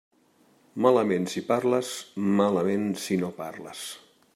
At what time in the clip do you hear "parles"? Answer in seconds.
1.51-1.93, 3.45-3.89